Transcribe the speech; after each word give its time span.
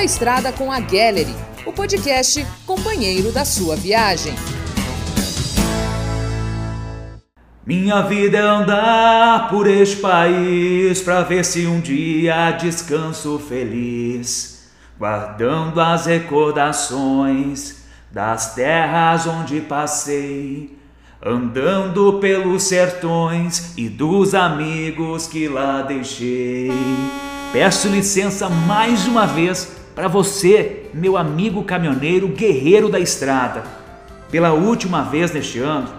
Pela 0.00 0.06
Estrada 0.06 0.50
com 0.50 0.72
a 0.72 0.80
Gallery, 0.80 1.36
o 1.66 1.72
podcast 1.74 2.46
companheiro 2.64 3.30
da 3.32 3.44
sua 3.44 3.76
viagem. 3.76 4.32
Minha 7.66 8.00
vida 8.00 8.38
é 8.38 8.40
andar 8.40 9.50
por 9.50 9.66
este 9.66 9.96
país 9.96 11.02
pra 11.02 11.20
ver 11.20 11.44
se 11.44 11.66
um 11.66 11.80
dia 11.80 12.50
descanso 12.52 13.38
feliz, 13.38 14.70
guardando 14.98 15.78
as 15.78 16.06
recordações 16.06 17.82
das 18.10 18.54
terras 18.54 19.26
onde 19.26 19.60
passei, 19.60 20.78
andando 21.22 22.14
pelos 22.20 22.62
sertões 22.62 23.74
e 23.76 23.86
dos 23.86 24.34
amigos 24.34 25.26
que 25.26 25.46
lá 25.46 25.82
deixei. 25.82 26.72
Peço 27.52 27.88
licença 27.88 28.48
mais 28.48 29.06
uma 29.06 29.26
vez 29.26 29.79
para 30.00 30.08
você, 30.08 30.86
meu 30.94 31.18
amigo 31.18 31.62
caminhoneiro 31.62 32.26
guerreiro 32.28 32.88
da 32.88 32.98
estrada. 32.98 33.62
Pela 34.30 34.50
última 34.50 35.02
vez 35.02 35.30
neste 35.30 35.58
ano, 35.58 35.90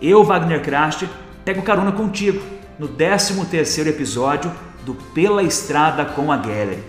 eu, 0.00 0.22
Wagner 0.22 0.62
Krast, 0.62 1.08
pego 1.44 1.62
carona 1.62 1.90
contigo 1.90 2.40
no 2.78 2.88
13º 2.88 3.88
episódio 3.88 4.52
do 4.86 4.94
Pela 4.94 5.42
Estrada 5.42 6.04
com 6.04 6.30
a 6.30 6.36
Gallery. 6.36 6.84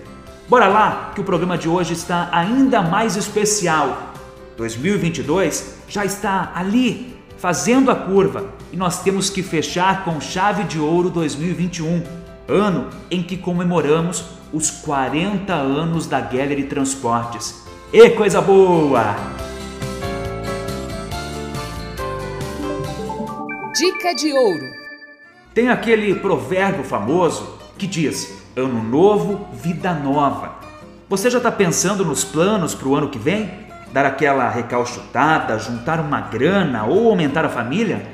Bora 0.47 0.67
lá 0.67 1.11
que 1.15 1.21
o 1.21 1.23
programa 1.23 1.57
de 1.57 1.67
hoje 1.67 1.93
está 1.93 2.29
ainda 2.31 2.83
mais 2.83 3.15
especial. 3.15 4.13
2022 4.55 5.73
já 5.87 6.05
está 6.05 6.51
ali, 6.53 7.17
fazendo 7.39 7.89
a 7.89 7.95
curva, 7.95 8.45
e 8.71 8.77
nós 8.77 9.01
temos 9.01 9.31
que 9.31 9.41
fechar 9.41 10.03
com 10.05 10.21
chave 10.21 10.65
de 10.65 10.77
ouro 10.79 11.09
2021 11.09 12.03
ano 12.47 12.89
em 13.09 13.23
que 13.23 13.37
comemoramos 13.37 14.37
os 14.51 14.71
40 14.71 15.53
anos 15.53 16.07
da 16.07 16.19
Gallery 16.19 16.63
Transportes. 16.63 17.63
E 17.93 18.09
coisa 18.11 18.41
boa! 18.41 19.15
Dica 23.75 24.13
de 24.13 24.33
ouro: 24.33 24.65
Tem 25.53 25.69
aquele 25.69 26.15
provérbio 26.15 26.83
famoso 26.83 27.57
que 27.77 27.87
diz: 27.87 28.43
Ano 28.55 28.83
novo, 28.83 29.47
vida 29.53 29.93
nova. 29.93 30.55
Você 31.07 31.29
já 31.29 31.37
está 31.37 31.51
pensando 31.51 32.03
nos 32.05 32.23
planos 32.23 32.75
para 32.75 32.87
o 32.87 32.95
ano 32.95 33.09
que 33.09 33.17
vem? 33.17 33.67
Dar 33.91 34.05
aquela 34.05 34.49
recalchutada, 34.49 35.57
juntar 35.57 35.99
uma 35.99 36.21
grana 36.21 36.85
ou 36.85 37.09
aumentar 37.09 37.45
a 37.45 37.49
família? 37.49 38.05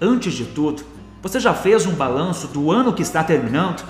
Antes 0.00 0.34
de 0.34 0.44
tudo, 0.44 0.82
você 1.22 1.38
já 1.38 1.54
fez 1.54 1.86
um 1.86 1.94
balanço 1.94 2.48
do 2.48 2.70
ano 2.70 2.92
que 2.92 3.02
está 3.02 3.22
terminando? 3.22 3.82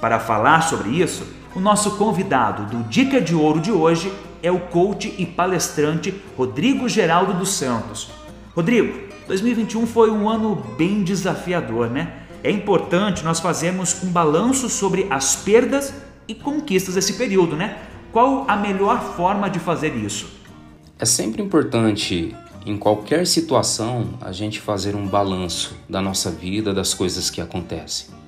Para 0.00 0.18
falar 0.18 0.62
sobre 0.62 0.90
isso, 0.90 1.24
o 1.54 1.60
nosso 1.60 1.96
convidado 1.96 2.64
do 2.64 2.84
Dica 2.84 3.20
de 3.20 3.34
Ouro 3.34 3.60
de 3.60 3.70
hoje 3.70 4.12
é 4.42 4.50
o 4.50 4.58
coach 4.58 5.14
e 5.18 5.26
palestrante 5.26 6.14
Rodrigo 6.36 6.88
Geraldo 6.88 7.34
dos 7.34 7.50
Santos. 7.50 8.10
Rodrigo, 8.54 8.98
2021 9.28 9.86
foi 9.86 10.10
um 10.10 10.28
ano 10.28 10.56
bem 10.76 11.02
desafiador, 11.02 11.90
né? 11.90 12.12
É 12.42 12.50
importante 12.50 13.22
nós 13.22 13.38
fazermos 13.38 14.02
um 14.02 14.10
balanço 14.10 14.68
sobre 14.68 15.06
as 15.10 15.36
perdas 15.36 15.94
e 16.26 16.34
conquistas 16.34 16.94
desse 16.94 17.12
período, 17.14 17.54
né? 17.54 17.78
Qual 18.10 18.44
a 18.48 18.56
melhor 18.56 19.14
forma 19.14 19.48
de 19.48 19.58
fazer 19.58 19.94
isso? 19.94 20.28
É 20.98 21.04
sempre 21.04 21.42
importante 21.42 22.34
em 22.64 22.76
qualquer 22.76 23.26
situação, 23.26 24.10
a 24.20 24.32
gente 24.32 24.60
fazer 24.60 24.94
um 24.94 25.06
balanço 25.06 25.76
da 25.88 26.00
nossa 26.00 26.30
vida, 26.30 26.72
das 26.72 26.94
coisas 26.94 27.28
que 27.28 27.40
acontecem. 27.40 28.21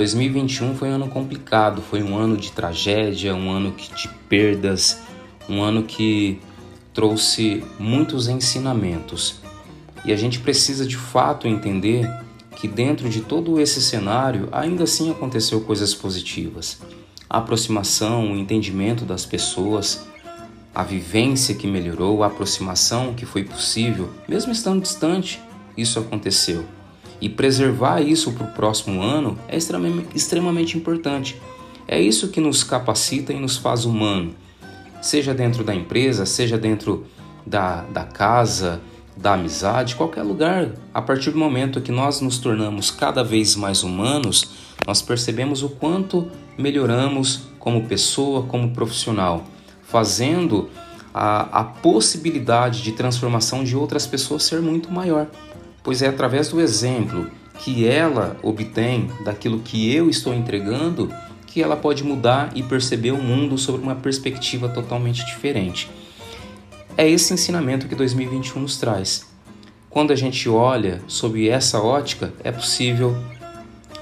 2021 0.00 0.76
foi 0.76 0.88
um 0.88 0.94
ano 0.94 1.08
complicado, 1.08 1.82
foi 1.82 2.02
um 2.02 2.16
ano 2.16 2.34
de 2.34 2.50
tragédia, 2.52 3.34
um 3.34 3.50
ano 3.50 3.70
de 3.94 4.08
perdas, 4.30 5.02
um 5.46 5.62
ano 5.62 5.82
que 5.82 6.40
trouxe 6.94 7.62
muitos 7.78 8.26
ensinamentos. 8.26 9.42
E 10.02 10.10
a 10.10 10.16
gente 10.16 10.40
precisa 10.40 10.86
de 10.86 10.96
fato 10.96 11.46
entender 11.46 12.10
que 12.56 12.66
dentro 12.66 13.10
de 13.10 13.20
todo 13.20 13.60
esse 13.60 13.82
cenário 13.82 14.48
ainda 14.52 14.84
assim 14.84 15.10
aconteceu 15.10 15.60
coisas 15.60 15.94
positivas. 15.94 16.80
A 17.28 17.36
aproximação, 17.36 18.32
o 18.32 18.36
entendimento 18.36 19.04
das 19.04 19.26
pessoas, 19.26 20.06
a 20.74 20.82
vivência 20.82 21.54
que 21.54 21.66
melhorou, 21.66 22.22
a 22.22 22.28
aproximação 22.28 23.12
que 23.12 23.26
foi 23.26 23.44
possível, 23.44 24.08
mesmo 24.26 24.50
estando 24.50 24.80
distante, 24.80 25.42
isso 25.76 25.98
aconteceu. 25.98 26.64
E 27.20 27.28
preservar 27.28 28.00
isso 28.00 28.32
para 28.32 28.46
o 28.46 28.52
próximo 28.52 29.02
ano 29.02 29.38
é 29.48 29.56
extremamente 29.56 30.76
importante. 30.76 31.40
É 31.86 32.00
isso 32.00 32.28
que 32.28 32.40
nos 32.40 32.64
capacita 32.64 33.32
e 33.32 33.38
nos 33.38 33.56
faz 33.56 33.84
humano, 33.84 34.34
seja 35.02 35.34
dentro 35.34 35.64
da 35.64 35.74
empresa, 35.74 36.24
seja 36.24 36.56
dentro 36.56 37.04
da, 37.44 37.82
da 37.82 38.04
casa, 38.04 38.80
da 39.16 39.34
amizade, 39.34 39.96
qualquer 39.96 40.22
lugar. 40.22 40.70
A 40.94 41.02
partir 41.02 41.30
do 41.30 41.38
momento 41.38 41.80
que 41.80 41.90
nós 41.90 42.20
nos 42.20 42.38
tornamos 42.38 42.90
cada 42.90 43.24
vez 43.24 43.56
mais 43.56 43.82
humanos, 43.82 44.50
nós 44.86 45.02
percebemos 45.02 45.62
o 45.62 45.68
quanto 45.68 46.30
melhoramos 46.56 47.42
como 47.58 47.86
pessoa, 47.86 48.44
como 48.44 48.70
profissional 48.70 49.44
fazendo 49.90 50.70
a, 51.12 51.60
a 51.60 51.64
possibilidade 51.64 52.82
de 52.82 52.92
transformação 52.92 53.64
de 53.64 53.76
outras 53.76 54.06
pessoas 54.06 54.44
ser 54.44 54.60
muito 54.60 54.92
maior, 54.92 55.26
pois 55.82 56.02
é 56.02 56.08
através 56.08 56.48
do 56.48 56.60
exemplo 56.60 57.30
que 57.58 57.86
ela 57.86 58.36
obtém 58.42 59.10
daquilo 59.24 59.60
que 59.60 59.94
eu 59.94 60.08
estou 60.08 60.34
entregando 60.34 61.12
que 61.46 61.62
ela 61.62 61.76
pode 61.76 62.04
mudar 62.04 62.50
e 62.54 62.62
perceber 62.62 63.10
o 63.10 63.20
mundo 63.20 63.58
sobre 63.58 63.82
uma 63.82 63.96
perspectiva 63.96 64.68
totalmente 64.68 65.26
diferente. 65.26 65.90
É 66.96 67.08
esse 67.08 67.34
ensinamento 67.34 67.88
que 67.88 67.94
2021 67.94 68.60
nos 68.60 68.76
traz. 68.76 69.28
Quando 69.88 70.12
a 70.12 70.16
gente 70.16 70.48
olha 70.48 71.02
sob 71.08 71.48
essa 71.48 71.80
ótica, 71.80 72.32
é 72.44 72.52
possível 72.52 73.16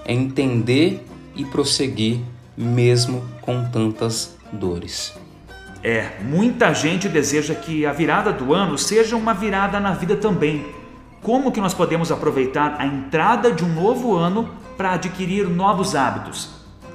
entender 0.07 1.03
e 1.35 1.45
prosseguir 1.45 2.21
mesmo 2.57 3.25
com 3.41 3.65
tantas 3.71 4.37
dores. 4.53 5.15
É, 5.83 6.21
muita 6.23 6.75
gente 6.75 7.09
deseja 7.09 7.55
que 7.55 7.87
a 7.87 7.93
virada 7.93 8.33
do 8.33 8.53
ano 8.53 8.77
seja 8.77 9.17
uma 9.17 9.33
virada 9.33 9.79
na 9.79 9.93
vida 9.93 10.17
também. 10.17 10.67
Como 11.23 11.51
que 11.51 11.61
nós 11.61 11.75
podemos 11.75 12.13
aproveitar 12.13 12.77
a 12.81 12.87
entrada 12.87 13.53
de 13.53 13.65
um 13.65 13.75
novo 13.75 14.15
ano 14.15 14.49
para 14.77 14.93
adquirir 14.93 15.49
novos 15.49 15.95
hábitos? 15.95 16.49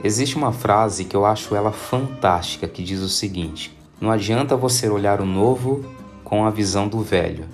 Existe 0.03 0.37
uma 0.37 0.51
frase 0.51 1.05
que 1.05 1.15
eu 1.15 1.25
acho 1.25 1.55
ela 1.55 1.71
fantástica 1.71 2.67
que 2.67 2.83
diz 2.83 3.01
o 3.01 3.09
seguinte: 3.09 3.77
Não 3.99 4.09
adianta 4.09 4.55
você 4.55 4.89
olhar 4.89 5.21
o 5.21 5.25
novo 5.25 5.85
com 6.23 6.45
a 6.45 6.49
visão 6.49 6.87
do 6.87 7.01
velho. 7.01 7.45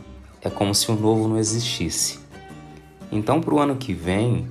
É 0.41 0.50
como 0.50 0.74
se 0.74 0.90
o 0.91 0.96
novo 0.96 1.28
não 1.28 1.38
existisse. 1.38 2.19
Então, 3.12 3.41
para 3.41 3.53
o 3.53 3.59
ano 3.59 3.75
que 3.75 3.94
vem, 3.94 4.47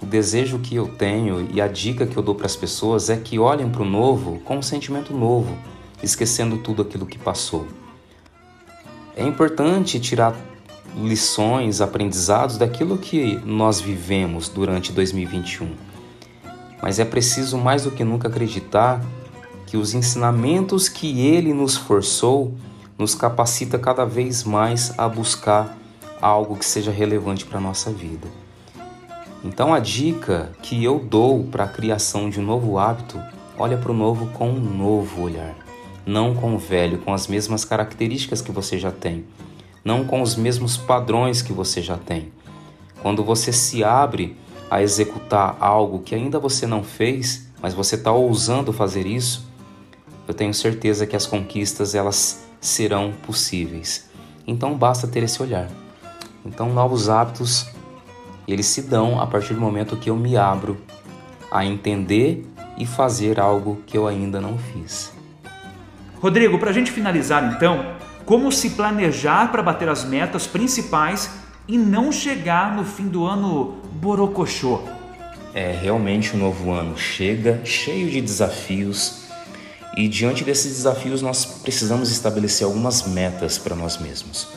o 0.00 0.06
desejo 0.06 0.58
que 0.58 0.76
eu 0.76 0.86
tenho 0.86 1.48
e 1.50 1.60
a 1.60 1.66
dica 1.66 2.06
que 2.06 2.16
eu 2.16 2.22
dou 2.22 2.34
para 2.34 2.46
as 2.46 2.54
pessoas 2.54 3.08
é 3.08 3.16
que 3.16 3.38
olhem 3.38 3.70
para 3.70 3.82
o 3.82 3.86
novo 3.86 4.38
com 4.40 4.58
um 4.58 4.62
sentimento 4.62 5.14
novo, 5.14 5.56
esquecendo 6.02 6.58
tudo 6.58 6.82
aquilo 6.82 7.06
que 7.06 7.18
passou. 7.18 7.66
É 9.16 9.24
importante 9.24 9.98
tirar 9.98 10.36
lições, 10.96 11.80
aprendizados 11.80 12.56
daquilo 12.56 12.98
que 12.98 13.36
nós 13.44 13.80
vivemos 13.80 14.48
durante 14.48 14.92
2021. 14.92 15.70
Mas 16.82 16.98
é 16.98 17.04
preciso 17.04 17.58
mais 17.58 17.84
do 17.84 17.90
que 17.90 18.04
nunca 18.04 18.28
acreditar 18.28 19.02
que 19.66 19.76
os 19.76 19.94
ensinamentos 19.94 20.88
que 20.88 21.20
ele 21.20 21.52
nos 21.52 21.76
forçou 21.76 22.54
nos 22.98 23.14
capacita 23.14 23.78
cada 23.78 24.04
vez 24.04 24.44
mais 24.44 24.92
a 24.96 25.08
buscar 25.08 25.76
algo 26.20 26.56
que 26.56 26.64
seja 26.64 26.90
relevante 26.90 27.44
para 27.44 27.58
a 27.58 27.62
nossa 27.62 27.90
vida. 27.90 28.28
Então 29.42 29.74
a 29.74 29.78
dica 29.78 30.52
que 30.62 30.82
eu 30.82 30.98
dou 30.98 31.44
para 31.44 31.64
a 31.64 31.68
criação 31.68 32.30
de 32.30 32.40
um 32.40 32.44
novo 32.44 32.78
hábito, 32.78 33.20
olha 33.58 33.76
para 33.76 33.90
o 33.90 33.94
novo 33.94 34.26
com 34.28 34.48
um 34.48 34.60
novo 34.60 35.22
olhar 35.22 35.64
não 36.06 36.34
com 36.34 36.54
o 36.54 36.58
velho, 36.58 36.98
com 36.98 37.12
as 37.12 37.26
mesmas 37.26 37.64
características 37.64 38.40
que 38.40 38.52
você 38.52 38.78
já 38.78 38.90
tem, 38.90 39.24
não 39.84 40.04
com 40.04 40.22
os 40.22 40.34
mesmos 40.34 40.76
padrões 40.76 41.42
que 41.42 41.52
você 41.52 41.82
já 41.82 41.96
tem. 41.96 42.32
Quando 43.02 43.22
você 43.22 43.52
se 43.52 43.84
abre 43.84 44.36
a 44.70 44.82
executar 44.82 45.56
algo 45.60 46.00
que 46.00 46.14
ainda 46.14 46.38
você 46.38 46.66
não 46.66 46.82
fez, 46.82 47.48
mas 47.60 47.74
você 47.74 47.96
está 47.96 48.10
ousando 48.10 48.72
fazer 48.72 49.06
isso, 49.06 49.46
eu 50.26 50.32
tenho 50.32 50.54
certeza 50.54 51.06
que 51.06 51.14
as 51.14 51.26
conquistas 51.26 51.94
elas 51.94 52.44
serão 52.60 53.12
possíveis. 53.26 54.08
Então 54.46 54.74
basta 54.74 55.06
ter 55.06 55.22
esse 55.22 55.42
olhar. 55.42 55.68
Então 56.44 56.72
novos 56.72 57.08
hábitos 57.08 57.66
eles 58.48 58.66
se 58.66 58.82
dão 58.82 59.20
a 59.20 59.26
partir 59.26 59.54
do 59.54 59.60
momento 59.60 59.96
que 59.96 60.10
eu 60.10 60.16
me 60.16 60.36
abro 60.36 60.78
a 61.50 61.64
entender 61.64 62.46
e 62.76 62.84
fazer 62.84 63.38
algo 63.38 63.82
que 63.86 63.96
eu 63.96 64.06
ainda 64.06 64.40
não 64.40 64.58
fiz. 64.58 65.12
Rodrigo, 66.20 66.58
para 66.58 66.70
a 66.70 66.72
gente 66.72 66.90
finalizar 66.90 67.54
então, 67.54 67.94
como 68.24 68.50
se 68.50 68.70
planejar 68.70 69.52
para 69.52 69.62
bater 69.62 69.88
as 69.88 70.04
metas 70.04 70.46
principais 70.46 71.30
e 71.68 71.76
não 71.76 72.10
chegar 72.10 72.74
no 72.74 72.84
fim 72.84 73.08
do 73.08 73.26
ano 73.26 73.78
borocochô? 73.94 74.80
É, 75.54 75.72
realmente 75.72 76.34
o 76.34 76.38
novo 76.38 76.72
ano 76.72 76.98
chega 76.98 77.60
cheio 77.64 78.10
de 78.10 78.20
desafios 78.20 79.24
E 79.96 80.08
diante 80.08 80.42
desses 80.42 80.72
desafios, 80.72 81.22
nós 81.22 81.44
precisamos 81.44 82.10
estabelecer 82.10 82.66
algumas 82.66 83.06
metas 83.06 83.58
para 83.58 83.76
nós 83.76 83.96
mesmos. 83.98 84.48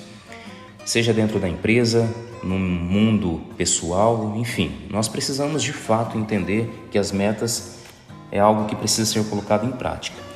Seja 0.84 1.14
dentro 1.14 1.40
da 1.40 1.48
empresa, 1.48 2.10
no 2.42 2.58
mundo 2.58 3.42
pessoal, 3.56 4.34
enfim, 4.36 4.72
nós 4.90 5.08
precisamos 5.08 5.62
de 5.62 5.74
fato 5.74 6.18
entender 6.18 6.88
que 6.90 6.98
as 6.98 7.12
metas 7.12 7.78
é 8.32 8.40
algo 8.40 8.66
que 8.66 8.76
precisa 8.76 9.06
ser 9.06 9.24
colocado 9.26 9.68
em 9.68 9.72
prática. 9.72 10.27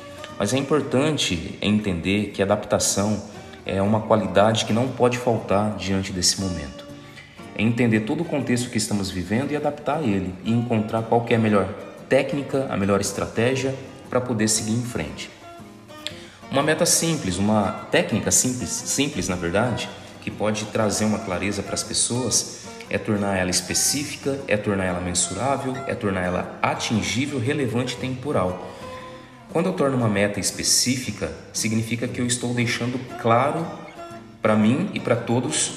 Mas 0.42 0.52
é 0.52 0.58
importante 0.58 1.56
entender 1.62 2.32
que 2.34 2.42
adaptação 2.42 3.22
é 3.64 3.80
uma 3.80 4.00
qualidade 4.00 4.64
que 4.64 4.72
não 4.72 4.88
pode 4.88 5.16
faltar 5.16 5.76
diante 5.76 6.10
desse 6.10 6.40
momento. 6.40 6.84
É 7.56 7.62
entender 7.62 8.00
todo 8.00 8.22
o 8.22 8.24
contexto 8.24 8.68
que 8.68 8.76
estamos 8.76 9.08
vivendo 9.08 9.52
e 9.52 9.56
adaptar 9.56 9.98
a 9.98 10.02
ele 10.02 10.34
e 10.42 10.50
encontrar 10.50 11.02
qual 11.02 11.24
é 11.30 11.36
a 11.36 11.38
melhor 11.38 11.72
técnica, 12.08 12.66
a 12.68 12.76
melhor 12.76 13.00
estratégia 13.00 13.72
para 14.10 14.20
poder 14.20 14.48
seguir 14.48 14.72
em 14.72 14.82
frente. 14.82 15.30
Uma 16.50 16.64
meta 16.64 16.84
simples, 16.84 17.38
uma 17.38 17.86
técnica 17.92 18.32
simples, 18.32 18.68
simples 18.68 19.28
na 19.28 19.36
verdade, 19.36 19.88
que 20.22 20.28
pode 20.28 20.64
trazer 20.64 21.04
uma 21.04 21.20
clareza 21.20 21.62
para 21.62 21.74
as 21.74 21.84
pessoas, 21.84 22.64
é 22.90 22.98
tornar 22.98 23.36
ela 23.36 23.50
específica, 23.50 24.40
é 24.48 24.56
tornar 24.56 24.86
ela 24.86 25.00
mensurável, 25.00 25.72
é 25.86 25.94
tornar 25.94 26.22
ela 26.22 26.58
atingível, 26.60 27.38
relevante 27.38 27.94
e 27.94 27.98
temporal. 27.98 28.81
Quando 29.52 29.66
eu 29.66 29.74
torno 29.74 29.98
uma 29.98 30.08
meta 30.08 30.40
específica, 30.40 31.30
significa 31.52 32.08
que 32.08 32.22
eu 32.22 32.26
estou 32.26 32.54
deixando 32.54 32.98
claro 33.20 33.66
para 34.40 34.56
mim 34.56 34.88
e 34.94 34.98
para 34.98 35.14
todos 35.14 35.72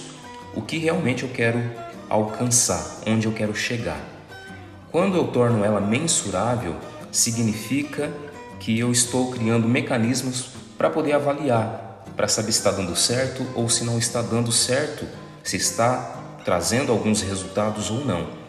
o 0.54 0.62
que 0.62 0.77
realmente 0.77 1.24
eu 1.24 1.30
quero 1.30 1.62
alcançar, 2.10 3.01
onde 3.06 3.25
eu 3.25 3.33
quero 3.33 3.54
chegar. 3.54 4.00
Quando 4.89 5.18
eu 5.18 5.27
torno 5.27 5.66
ela 5.66 5.81
mensurável, 5.81 6.77
significa 7.12 8.13
que 8.62 8.80
eu 8.80 8.94
estou 8.94 9.30
criando 9.30 9.68
mecanismos 9.68 10.51
para 10.78 10.89
poder 10.89 11.12
avaliar, 11.12 12.06
para 12.16 12.30
saber 12.30 12.54
se 12.54 12.60
está 12.60 12.71
dando 12.71 12.95
certo 12.95 13.45
ou 13.56 13.68
se 13.68 13.83
não 13.83 13.98
está 13.98 14.21
dando 14.21 14.54
certo, 14.54 15.06
se 15.44 15.57
está 15.57 16.38
trazendo 16.45 16.94
alguns 16.94 17.21
resultados 17.21 17.92
ou 17.92 18.06
não. 18.06 18.44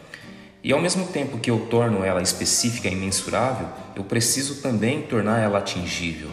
E 0.66 0.72
ao 0.72 0.80
mesmo 0.80 1.06
tempo 1.06 1.38
que 1.38 1.48
eu 1.48 1.60
torno 1.70 2.02
ela 2.02 2.20
específica 2.20 2.88
e 2.88 2.96
mensurável, 2.96 3.68
eu 3.94 4.02
preciso 4.02 4.56
também 4.56 5.00
tornar 5.00 5.38
ela 5.38 5.58
atingível. 5.58 6.28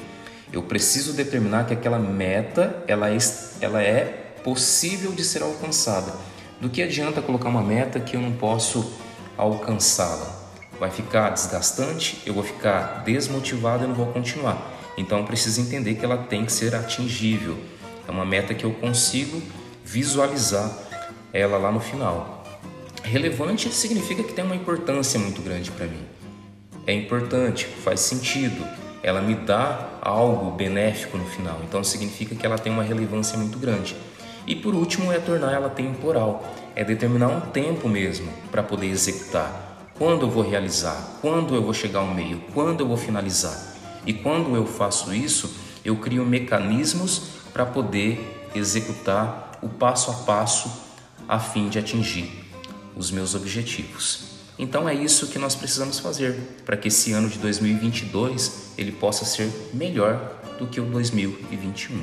Eu 0.52 0.64
preciso 0.64 1.14
determinar 1.14 1.68
que 1.68 1.74
aquela 1.76 2.00
meta 2.00 2.84
ela 2.88 3.12
é, 3.12 3.18
ela 3.62 3.84
é 3.84 4.06
possível 4.44 5.12
de 5.12 5.24
ser 5.24 5.44
alcançada. 5.44 6.12
Do 6.60 6.68
que 6.68 6.82
adianta 6.82 7.22
colocar 7.22 7.48
uma 7.48 7.62
meta 7.62 8.00
que 8.00 8.16
eu 8.16 8.22
não 8.22 8.32
posso 8.32 8.94
alcançá-la? 9.38 10.42
vai 10.80 10.90
ficar 10.90 11.30
desgastante, 11.30 12.20
eu 12.26 12.34
vou 12.34 12.44
ficar 12.44 13.04
desmotivado 13.06 13.84
e 13.84 13.88
não 13.88 13.94
vou 13.94 14.08
continuar. 14.08 14.74
Então 14.98 15.20
eu 15.20 15.26
preciso 15.26 15.62
entender 15.62 15.94
que 15.94 16.04
ela 16.04 16.18
tem 16.18 16.44
que 16.44 16.52
ser 16.52 16.74
atingível. 16.74 17.56
É 18.08 18.12
uma 18.12 18.26
meta 18.26 18.56
que 18.56 18.64
eu 18.64 18.74
consigo 18.74 19.40
visualizar 19.86 20.76
ela 21.32 21.60
lá 21.60 21.72
no 21.72 21.80
final. 21.80 22.43
Relevante 23.04 23.70
significa 23.70 24.24
que 24.24 24.34
tem 24.34 24.46
uma 24.46 24.56
importância 24.56 25.20
muito 25.20 25.42
grande 25.42 25.70
para 25.70 25.86
mim. 25.86 26.02
É 26.88 26.94
importante, 26.94 27.66
faz 27.66 28.00
sentido, 28.00 28.66
ela 29.04 29.22
me 29.22 29.36
dá 29.36 29.90
algo 30.02 30.52
benéfico 30.52 31.18
no 31.18 31.26
final. 31.26 31.60
Então 31.68 31.84
significa 31.84 32.34
que 32.34 32.46
ela 32.46 32.58
tem 32.58 32.72
uma 32.72 32.82
relevância 32.82 33.38
muito 33.38 33.60
grande. 33.60 33.96
E 34.48 34.56
por 34.56 34.74
último 34.74 35.12
é 35.12 35.20
tornar 35.20 35.52
ela 35.52 35.70
temporal, 35.70 36.44
é 36.76 36.84
determinar 36.84 37.28
um 37.28 37.42
tempo 37.42 37.90
mesmo 37.90 38.32
para 38.50 38.64
poder 38.64 38.88
executar. 38.88 39.92
Quando 39.96 40.24
eu 40.26 40.30
vou 40.30 40.42
realizar? 40.42 41.20
Quando 41.22 41.54
eu 41.56 41.62
vou 41.62 41.74
chegar 41.74 42.00
ao 42.00 42.14
meio? 42.14 42.42
Quando 42.54 42.80
eu 42.80 42.88
vou 42.88 42.98
finalizar? 42.98 43.76
E 44.08 44.14
quando 44.14 44.56
eu 44.56 44.66
faço 44.66 45.14
isso, 45.14 45.54
eu 45.84 45.98
crio 45.98 46.26
mecanismos 46.26 47.22
para 47.52 47.66
poder 47.66 48.50
executar 48.56 49.60
o 49.62 49.68
passo 49.68 50.10
a 50.10 50.14
passo 50.14 50.72
a 51.28 51.40
fim 51.40 51.70
de 51.70 51.78
atingir 51.78 52.43
os 52.96 53.12
meus 53.12 53.36
objetivos. 53.36 54.34
Então 54.58 54.88
é 54.88 54.94
isso 54.94 55.28
que 55.28 55.40
nós 55.40 55.56
precisamos 55.56 56.00
fazer 56.00 56.36
para 56.66 56.78
que 56.78 56.88
esse 56.88 57.12
ano 57.12 57.28
de 57.28 57.40
2022 57.40 58.74
ele 58.78 58.92
possa 58.92 59.26
ser 59.26 59.50
melhor 59.74 60.40
do 60.60 60.68
que 60.68 60.80
o 60.80 60.86
2021. 60.86 62.02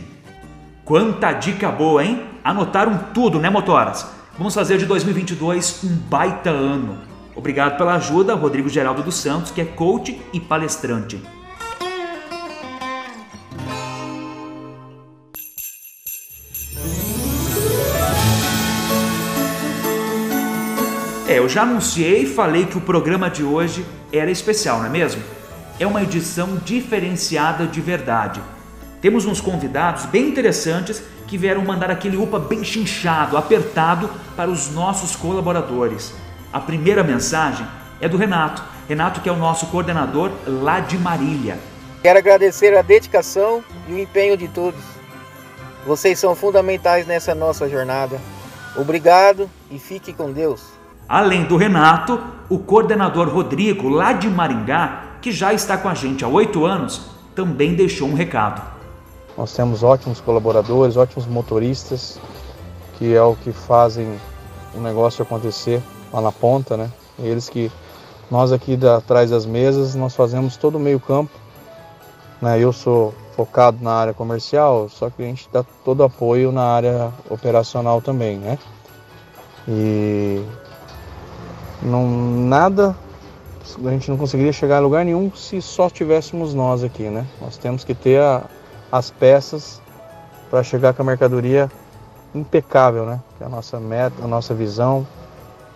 Quanta 0.85 1.33
dica 1.33 1.71
boa, 1.71 2.05
hein? 2.05 2.27
Anotaram 2.43 3.13
tudo, 3.15 3.39
né, 3.39 3.49
motoras? 3.49 4.07
Vamos 4.37 4.55
fazer 4.55 4.79
de 4.79 4.87
2022 4.87 5.85
um 5.85 5.95
baita 5.95 6.51
ano. 6.51 6.99
Obrigado 7.37 7.77
pela 7.77 7.95
ajuda, 7.95 8.35
Rodrigo 8.35 8.69
Geraldo 8.69 9.03
dos 9.03 9.15
Santos, 9.15 9.51
que 9.51 9.61
é 9.61 9.65
coach 9.65 10.21
e 10.33 10.41
palestrante. 10.41 11.23
É, 21.31 21.39
eu 21.39 21.49
já 21.49 21.63
anunciei 21.63 22.23
e 22.23 22.27
falei 22.27 22.67
que 22.67 22.77
o 22.77 22.81
programa 22.81 23.31
de 23.31 23.45
hoje 23.45 23.87
era 24.13 24.33
especial, 24.33 24.81
não 24.81 24.87
é 24.87 24.89
mesmo? 24.89 25.23
É 25.79 25.87
uma 25.87 26.03
edição 26.03 26.57
diferenciada 26.57 27.69
de 27.69 27.81
verdade. 27.81 28.43
Temos 29.01 29.27
uns 29.27 29.41
convidados 29.41 30.07
bem 30.07 30.29
interessantes 30.29 31.01
que 31.29 31.39
vieram 31.39 31.65
mandar 31.65 31.89
aquele 31.89 32.17
UPA 32.17 32.41
bem 32.41 32.65
chinchado, 32.65 33.37
apertado 33.37 34.11
para 34.35 34.51
os 34.51 34.73
nossos 34.73 35.15
colaboradores. 35.15 36.13
A 36.53 36.59
primeira 36.59 37.05
mensagem 37.05 37.65
é 38.01 38.09
do 38.09 38.17
Renato. 38.17 38.65
Renato, 38.89 39.21
que 39.21 39.29
é 39.29 39.33
o 39.33 39.37
nosso 39.37 39.67
coordenador 39.67 40.33
lá 40.45 40.81
de 40.81 40.99
Marília. 40.99 41.61
Quero 42.03 42.19
agradecer 42.19 42.77
a 42.77 42.83
dedicação 42.83 43.63
e 43.89 43.93
o 43.93 43.99
empenho 44.01 44.37
de 44.37 44.49
todos. 44.49 44.83
Vocês 45.87 46.19
são 46.19 46.35
fundamentais 46.35 47.07
nessa 47.07 47.37
nossa 47.37 47.69
jornada. 47.69 48.21
Obrigado 48.77 49.49
e 49.71 49.79
fique 49.79 50.13
com 50.13 50.33
Deus. 50.33 50.80
Além 51.11 51.43
do 51.43 51.57
Renato, 51.57 52.21
o 52.49 52.57
coordenador 52.57 53.29
Rodrigo, 53.29 53.89
lá 53.89 54.13
de 54.13 54.31
Maringá, 54.31 55.17
que 55.21 55.33
já 55.33 55.53
está 55.53 55.77
com 55.77 55.89
a 55.89 55.95
gente 55.95 56.25
há 56.25 56.29
oito 56.29 56.65
anos, 56.65 57.03
também 57.35 57.75
deixou 57.75 58.07
um 58.07 58.15
recado. 58.15 58.63
Nós 59.37 59.53
temos 59.53 59.83
ótimos 59.83 60.21
colaboradores, 60.21 60.97
ótimos 60.97 61.27
motoristas, 61.27 62.21
que 62.97 63.13
é 63.13 63.21
o 63.21 63.35
que 63.35 63.51
fazem 63.51 64.21
o 64.73 64.79
negócio 64.79 65.25
acontecer 65.25 65.83
lá 66.13 66.21
na 66.21 66.31
ponta, 66.31 66.77
né? 66.77 66.89
Eles 67.19 67.49
que 67.49 67.73
nós 68.31 68.53
aqui 68.53 68.77
da, 68.77 68.99
atrás 68.99 69.31
das 69.31 69.45
mesas 69.45 69.97
nós 69.97 70.15
fazemos 70.15 70.57
todo 70.57 70.77
o 70.77 70.81
meio 70.81 71.01
campo, 71.01 71.33
né? 72.41 72.57
Eu 72.61 72.73
sou 72.73 73.13
focado 73.35 73.79
na 73.83 73.95
área 73.95 74.15
comercial, 74.15 74.89
só 74.89 75.11
que 75.11 75.25
a 75.25 75.27
gente 75.27 75.49
dá 75.53 75.65
todo 75.85 76.05
apoio 76.05 76.53
na 76.53 76.63
área 76.63 77.13
operacional 77.29 78.01
também, 78.01 78.37
né? 78.37 78.57
E 79.67 80.41
não 81.83 82.09
nada 82.09 82.97
a 83.85 83.91
gente 83.91 84.11
não 84.11 84.17
conseguiria 84.17 84.53
chegar 84.53 84.79
a 84.79 84.81
lugar 84.81 85.05
nenhum 85.05 85.31
se 85.35 85.61
só 85.63 85.89
tivéssemos 85.89 86.55
nós 86.55 86.83
aqui, 86.83 87.05
né? 87.05 87.27
Nós 87.41 87.57
temos 87.57 87.85
que 87.85 87.95
ter 87.95 88.21
a, 88.21 88.45
as 88.91 89.11
peças 89.11 89.81
para 90.51 90.63
chegar 90.63 90.95
com 90.95 91.03
a 91.03 91.05
mercadoria 91.05 91.71
impecável, 92.35 93.07
né? 93.07 93.21
Que 93.37 93.45
é 93.45 93.47
a 93.47 93.51
nossa 93.51 93.79
meta, 93.79 94.25
a 94.25 94.27
nossa 94.27 94.55
visão, 94.55 95.07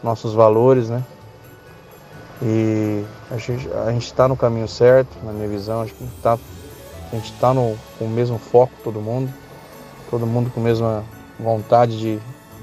nossos 0.02 0.34
valores, 0.34 0.88
né? 0.88 1.04
E 2.42 3.04
a 3.30 3.36
gente 3.92 4.06
está 4.06 4.26
no 4.26 4.36
caminho 4.36 4.66
certo, 4.66 5.16
na 5.22 5.32
minha 5.32 5.48
visão, 5.48 5.82
acho 5.82 5.94
que 5.94 6.04
tá, 6.20 6.36
a 7.12 7.14
gente 7.14 7.32
está 7.32 7.52
com 7.54 8.04
o 8.04 8.08
mesmo 8.08 8.38
foco, 8.38 8.72
todo 8.82 9.00
mundo, 9.00 9.32
todo 10.10 10.26
mundo 10.26 10.50
com 10.50 10.60
a 10.60 10.64
mesma 10.64 11.04
vontade 11.38 11.98
de, 11.98 12.18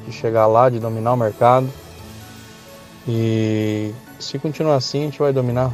de 0.05 0.11
chegar 0.11 0.45
lá, 0.45 0.69
de 0.69 0.79
dominar 0.79 1.13
o 1.13 1.17
mercado. 1.17 1.69
E 3.07 3.93
se 4.19 4.37
continuar 4.37 4.75
assim, 4.75 5.01
a 5.01 5.05
gente 5.05 5.19
vai 5.19 5.33
dominar 5.33 5.71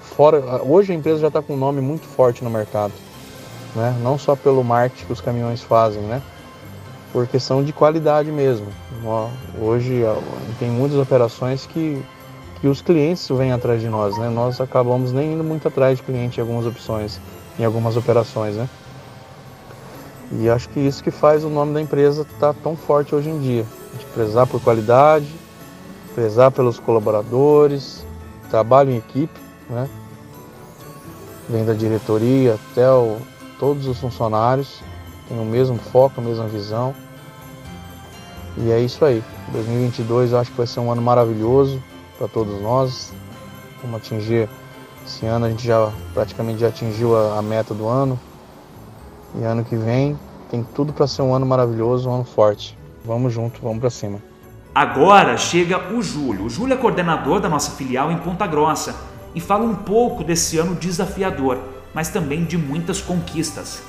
fora. 0.00 0.62
Hoje 0.62 0.92
a 0.92 0.94
empresa 0.94 1.20
já 1.20 1.28
está 1.28 1.42
com 1.42 1.54
um 1.54 1.58
nome 1.58 1.80
muito 1.80 2.06
forte 2.06 2.42
no 2.42 2.50
mercado, 2.50 2.92
né? 3.76 3.96
Não 4.02 4.18
só 4.18 4.34
pelo 4.34 4.64
marketing 4.64 5.06
que 5.06 5.12
os 5.12 5.20
caminhões 5.20 5.62
fazem, 5.62 6.02
né? 6.02 6.22
por 7.12 7.26
questão 7.26 7.62
de 7.62 7.72
qualidade 7.72 8.32
mesmo. 8.32 8.66
Hoje 9.60 10.02
tem 10.58 10.70
muitas 10.70 10.98
operações 10.98 11.66
que, 11.66 12.02
que 12.60 12.66
os 12.66 12.80
clientes 12.80 13.28
vêm 13.28 13.52
atrás 13.52 13.80
de 13.80 13.88
nós, 13.88 14.16
né? 14.16 14.30
Nós 14.30 14.60
acabamos 14.60 15.12
nem 15.12 15.34
indo 15.34 15.44
muito 15.44 15.68
atrás 15.68 15.98
de 15.98 16.04
cliente 16.04 16.38
em 16.38 16.40
algumas 16.40 16.66
opções, 16.66 17.20
em 17.58 17.64
algumas 17.64 17.96
operações, 17.96 18.56
né? 18.56 18.68
E 20.32 20.48
acho 20.48 20.68
que 20.70 20.80
isso 20.80 21.04
que 21.04 21.10
faz 21.10 21.44
o 21.44 21.50
nome 21.50 21.74
da 21.74 21.80
empresa 21.80 22.22
estar 22.22 22.54
tá 22.54 22.60
tão 22.62 22.74
forte 22.74 23.14
hoje 23.14 23.28
em 23.28 23.38
dia. 23.38 23.66
Gente 23.92 24.06
prezar 24.14 24.46
por 24.46 24.62
qualidade, 24.62 25.28
prezar 26.14 26.50
pelos 26.50 26.78
colaboradores, 26.78 28.04
trabalho 28.50 28.90
em 28.90 28.96
equipe, 28.96 29.40
né? 29.68 29.88
Vem 31.48 31.64
da 31.64 31.72
diretoria 31.72 32.58
até 32.72 32.90
o, 32.90 33.18
todos 33.58 33.86
os 33.86 33.98
funcionários 33.98 34.82
tem 35.32 35.40
o 35.40 35.44
mesmo 35.44 35.78
foco, 35.78 36.20
a 36.20 36.24
mesma 36.24 36.46
visão. 36.46 36.94
E 38.58 38.70
é 38.70 38.78
isso 38.80 39.02
aí. 39.04 39.24
2022 39.52 40.32
eu 40.32 40.38
acho 40.38 40.50
que 40.50 40.56
vai 40.56 40.66
ser 40.66 40.80
um 40.80 40.92
ano 40.92 41.00
maravilhoso 41.00 41.82
para 42.18 42.28
todos 42.28 42.60
nós. 42.60 43.12
Vamos 43.82 43.96
atingir 43.96 44.48
Esse 45.06 45.26
ano 45.26 45.46
a 45.46 45.50
gente 45.50 45.66
já 45.66 45.90
praticamente 46.12 46.60
já 46.60 46.68
atingiu 46.68 47.16
a, 47.16 47.38
a 47.38 47.42
meta 47.42 47.72
do 47.72 47.88
ano. 47.88 48.20
E 49.34 49.42
ano 49.42 49.64
que 49.64 49.74
vem 49.74 50.18
tem 50.50 50.62
tudo 50.62 50.92
para 50.92 51.06
ser 51.06 51.22
um 51.22 51.34
ano 51.34 51.46
maravilhoso, 51.46 52.10
um 52.10 52.14
ano 52.14 52.24
forte. 52.24 52.76
Vamos 53.04 53.32
junto, 53.32 53.60
vamos 53.62 53.80
para 53.80 53.90
cima. 53.90 54.31
Agora 54.74 55.36
chega 55.36 55.92
o 55.92 56.02
Júlio. 56.02 56.46
O 56.46 56.50
Júlio 56.50 56.72
é 56.72 56.76
coordenador 56.78 57.40
da 57.40 57.48
nossa 57.48 57.72
filial 57.72 58.10
em 58.10 58.16
Ponta 58.16 58.46
Grossa 58.46 58.94
e 59.34 59.40
fala 59.40 59.66
um 59.66 59.74
pouco 59.74 60.24
desse 60.24 60.56
ano 60.56 60.74
desafiador, 60.74 61.58
mas 61.92 62.08
também 62.08 62.42
de 62.42 62.56
muitas 62.56 62.98
conquistas. 62.98 63.82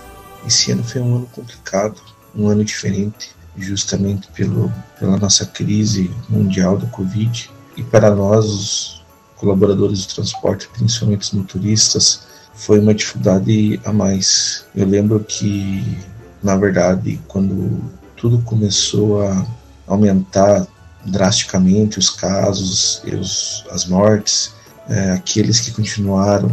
Esse 0.45 0.73
ano 0.73 0.83
foi 0.83 0.99
um 0.99 1.15
ano 1.15 1.29
complicado, 1.31 2.01
um 2.35 2.49
ano 2.49 2.65
diferente, 2.65 3.33
justamente 3.57 4.27
pelo, 4.33 4.73
pela 4.99 5.15
nossa 5.15 5.45
crise 5.45 6.11
mundial 6.27 6.77
da 6.77 6.87
Covid. 6.87 7.49
E 7.77 7.83
para 7.83 8.13
nós, 8.13 8.45
os 8.45 9.05
colaboradores 9.37 10.05
do 10.05 10.15
transporte, 10.15 10.67
principalmente 10.67 11.21
os 11.21 11.31
motoristas, 11.31 12.27
foi 12.53 12.81
uma 12.81 12.93
dificuldade 12.93 13.79
a 13.85 13.93
mais. 13.93 14.65
Eu 14.75 14.85
lembro 14.85 15.21
que, 15.21 15.97
na 16.43 16.57
verdade, 16.57 17.21
quando 17.29 17.81
tudo 18.17 18.39
começou 18.39 19.25
a 19.25 19.45
aumentar 19.87 20.67
drasticamente 21.05 22.00
os 22.00 22.10
casos, 22.10 23.01
os, 23.05 23.65
as 23.69 23.86
mortes, 23.86 24.53
é, 24.89 25.12
aqueles 25.12 25.60
que 25.60 25.72
continuaram, 25.72 26.51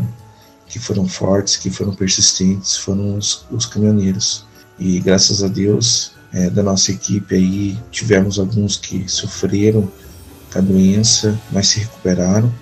que 0.67 0.79
foram 0.79 1.09
fortes, 1.09 1.57
que 1.57 1.71
foram 1.71 1.95
persistentes, 1.95 2.77
foram 2.77 3.17
os, 3.17 3.45
os 3.51 3.67
caminhoneiros. 3.67 4.45
E 4.79 5.01
graças 5.01 5.43
a 5.43 5.49
Deus, 5.49 6.13
é, 6.33 6.49
da 6.49 6.63
nossa 6.63 6.93
equipe 6.93 7.35
aí, 7.35 7.79
tivemos 7.91 8.39
alguns 8.39 8.77
que 8.77 9.09
sofreram 9.09 9.91
com 10.53 10.59
a 10.59 10.63
doença, 10.63 11.39
mas 11.51 11.69
se 11.69 11.81
recuperaram, 11.81 12.53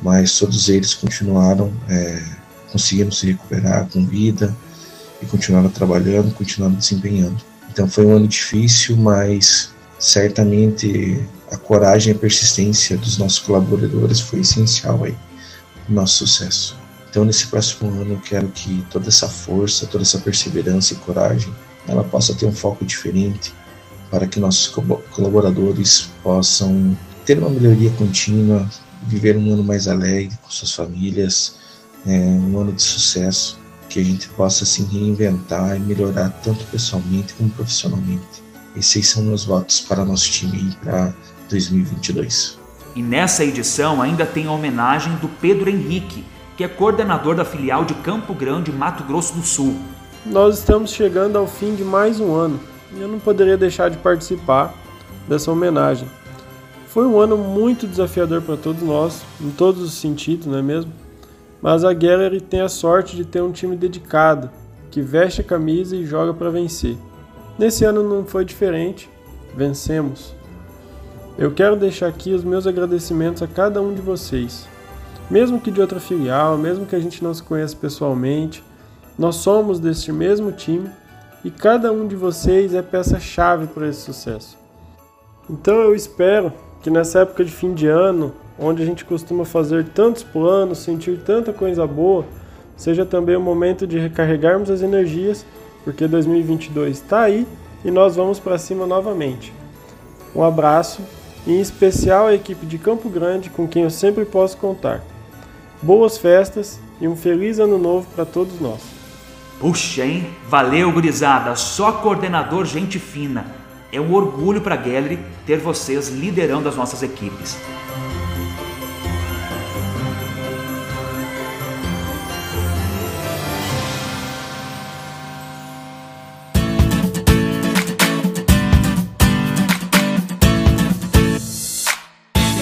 mas 0.00 0.38
todos 0.38 0.68
eles 0.68 0.94
continuaram 0.94 1.72
é, 1.88 2.22
conseguiram 2.70 3.10
se 3.10 3.26
recuperar 3.26 3.86
com 3.86 4.04
vida 4.06 4.54
e 5.20 5.26
continuaram 5.26 5.68
trabalhando, 5.68 6.34
continuaram 6.34 6.74
desempenhando. 6.74 7.36
Então 7.70 7.88
foi 7.88 8.06
um 8.06 8.16
ano 8.16 8.28
difícil, 8.28 8.96
mas 8.96 9.70
certamente 10.00 11.22
a 11.52 11.56
coragem 11.58 12.12
e 12.12 12.16
a 12.16 12.18
persistência 12.18 12.96
dos 12.96 13.18
nossos 13.18 13.38
colaboradores 13.38 14.18
foi 14.18 14.40
essencial 14.40 15.04
aí 15.04 15.14
no 15.88 15.96
nosso 15.96 16.26
sucesso. 16.26 16.76
Então 17.08 17.24
nesse 17.24 17.46
próximo 17.46 17.90
ano 17.90 18.14
eu 18.14 18.20
quero 18.20 18.48
que 18.48 18.84
toda 18.90 19.08
essa 19.08 19.28
força, 19.28 19.86
toda 19.86 20.02
essa 20.02 20.18
perseverança 20.18 20.94
e 20.94 20.96
coragem, 20.96 21.54
ela 21.86 22.02
possa 22.02 22.34
ter 22.34 22.46
um 22.46 22.52
foco 22.52 22.84
diferente 22.84 23.52
para 24.10 24.26
que 24.26 24.40
nossos 24.40 24.68
colaboradores 25.10 26.08
possam 26.22 26.96
ter 27.24 27.38
uma 27.38 27.50
melhoria 27.50 27.90
contínua, 27.90 28.68
viver 29.06 29.36
um 29.36 29.52
ano 29.52 29.62
mais 29.62 29.86
alegre 29.86 30.36
com 30.42 30.50
suas 30.50 30.72
famílias, 30.72 31.56
é, 32.06 32.18
um 32.18 32.58
ano 32.58 32.72
de 32.72 32.82
sucesso, 32.82 33.58
que 33.88 34.00
a 34.00 34.04
gente 34.04 34.28
possa 34.30 34.64
se 34.64 34.82
reinventar 34.84 35.76
e 35.76 35.80
melhorar 35.80 36.30
tanto 36.42 36.64
pessoalmente 36.66 37.34
como 37.34 37.50
profissionalmente. 37.50 38.39
Esses 38.76 39.08
são 39.08 39.22
meus 39.22 39.44
votos 39.44 39.80
para 39.80 40.04
nosso 40.04 40.30
time 40.30 40.76
para 40.82 41.12
2022. 41.48 42.58
E 42.94 43.02
nessa 43.02 43.44
edição 43.44 44.00
ainda 44.00 44.26
tem 44.26 44.46
a 44.46 44.52
homenagem 44.52 45.14
do 45.16 45.28
Pedro 45.28 45.70
Henrique, 45.70 46.24
que 46.56 46.64
é 46.64 46.68
coordenador 46.68 47.34
da 47.34 47.44
filial 47.44 47.84
de 47.84 47.94
Campo 47.94 48.34
Grande, 48.34 48.72
Mato 48.72 49.04
Grosso 49.04 49.34
do 49.34 49.42
Sul. 49.42 49.76
Nós 50.26 50.58
estamos 50.58 50.92
chegando 50.92 51.36
ao 51.36 51.46
fim 51.46 51.74
de 51.74 51.82
mais 51.82 52.20
um 52.20 52.34
ano 52.34 52.60
e 52.94 53.00
eu 53.00 53.08
não 53.08 53.18
poderia 53.18 53.56
deixar 53.56 53.88
de 53.90 53.96
participar 53.96 54.74
dessa 55.28 55.50
homenagem. 55.50 56.08
Foi 56.88 57.06
um 57.06 57.20
ano 57.20 57.36
muito 57.38 57.86
desafiador 57.86 58.42
para 58.42 58.56
todos 58.56 58.82
nós, 58.82 59.22
em 59.40 59.50
todos 59.50 59.82
os 59.82 59.94
sentidos, 59.94 60.46
não 60.46 60.58
é 60.58 60.62
mesmo? 60.62 60.92
Mas 61.62 61.84
a 61.84 61.92
Gallery 61.92 62.40
tem 62.40 62.60
a 62.60 62.68
sorte 62.68 63.14
de 63.14 63.24
ter 63.24 63.40
um 63.40 63.52
time 63.52 63.76
dedicado, 63.76 64.50
que 64.90 65.00
veste 65.00 65.40
a 65.40 65.44
camisa 65.44 65.94
e 65.94 66.04
joga 66.04 66.34
para 66.34 66.50
vencer. 66.50 66.96
Nesse 67.60 67.84
ano 67.84 68.02
não 68.02 68.24
foi 68.24 68.42
diferente, 68.42 69.06
vencemos. 69.54 70.34
Eu 71.36 71.52
quero 71.52 71.76
deixar 71.76 72.06
aqui 72.06 72.32
os 72.32 72.42
meus 72.42 72.66
agradecimentos 72.66 73.42
a 73.42 73.46
cada 73.46 73.82
um 73.82 73.92
de 73.92 74.00
vocês. 74.00 74.66
Mesmo 75.30 75.60
que 75.60 75.70
de 75.70 75.78
outra 75.78 76.00
filial, 76.00 76.56
mesmo 76.56 76.86
que 76.86 76.96
a 76.96 76.98
gente 76.98 77.22
não 77.22 77.34
se 77.34 77.42
conheça 77.42 77.76
pessoalmente, 77.76 78.64
nós 79.18 79.36
somos 79.36 79.78
deste 79.78 80.10
mesmo 80.10 80.50
time 80.52 80.88
e 81.44 81.50
cada 81.50 81.92
um 81.92 82.08
de 82.08 82.16
vocês 82.16 82.72
é 82.72 82.80
peça-chave 82.80 83.66
para 83.66 83.88
esse 83.88 84.00
sucesso. 84.00 84.56
Então 85.50 85.74
eu 85.82 85.94
espero 85.94 86.54
que 86.80 86.88
nessa 86.88 87.18
época 87.18 87.44
de 87.44 87.52
fim 87.52 87.74
de 87.74 87.86
ano 87.86 88.32
onde 88.58 88.82
a 88.82 88.86
gente 88.86 89.04
costuma 89.04 89.44
fazer 89.44 89.84
tantos 89.88 90.22
planos, 90.22 90.78
sentir 90.78 91.20
tanta 91.26 91.52
coisa 91.52 91.86
boa, 91.86 92.24
seja 92.74 93.04
também 93.04 93.36
o 93.36 93.40
momento 93.40 93.86
de 93.86 93.98
recarregarmos 93.98 94.70
as 94.70 94.80
energias, 94.80 95.44
porque 95.84 96.06
2022 96.06 96.96
está 96.96 97.22
aí 97.22 97.46
e 97.84 97.90
nós 97.90 98.16
vamos 98.16 98.38
para 98.38 98.58
cima 98.58 98.86
novamente. 98.86 99.52
Um 100.34 100.42
abraço, 100.42 101.02
e 101.46 101.52
em 101.52 101.60
especial 101.60 102.26
a 102.26 102.34
equipe 102.34 102.66
de 102.66 102.78
Campo 102.78 103.08
Grande, 103.08 103.50
com 103.50 103.66
quem 103.66 103.82
eu 103.82 103.90
sempre 103.90 104.24
posso 104.24 104.56
contar. 104.56 105.02
Boas 105.82 106.18
festas 106.18 106.78
e 107.00 107.08
um 107.08 107.16
feliz 107.16 107.58
ano 107.58 107.78
novo 107.78 108.06
para 108.14 108.24
todos 108.24 108.60
nós. 108.60 108.80
Puxa, 109.58 110.04
hein? 110.04 110.26
Valeu, 110.48 110.92
gurizada. 110.92 111.54
Só 111.56 111.92
coordenador 111.92 112.64
gente 112.64 112.98
fina. 112.98 113.46
É 113.92 114.00
um 114.00 114.14
orgulho 114.14 114.60
para 114.60 114.74
a 114.74 114.78
Gallery 114.78 115.18
ter 115.44 115.58
vocês 115.58 116.08
liderando 116.08 116.68
as 116.68 116.76
nossas 116.76 117.02
equipes. 117.02 117.58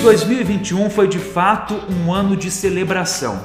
2021 0.09 0.89
foi 0.89 1.07
de 1.07 1.19
fato 1.19 1.79
um 1.91 2.11
ano 2.11 2.35
de 2.35 2.51
celebração. 2.51 3.45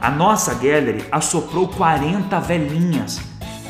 A 0.00 0.10
nossa 0.10 0.52
gallery 0.52 1.04
assoprou 1.12 1.68
40 1.68 2.40
velhinhas. 2.40 3.20